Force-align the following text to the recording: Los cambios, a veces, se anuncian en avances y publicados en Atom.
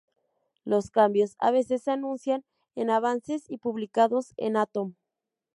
Los 0.65 0.89
cambios, 0.89 1.35
a 1.37 1.51
veces, 1.51 1.83
se 1.83 1.91
anuncian 1.91 2.43
en 2.73 2.89
avances 2.89 3.47
y 3.51 3.57
publicados 3.59 4.33
en 4.35 4.57
Atom. 4.57 4.95